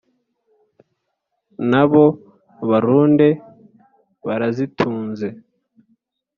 [1.71, 2.05] Na bo
[2.69, 3.27] barunde
[4.25, 5.27] barazitunze!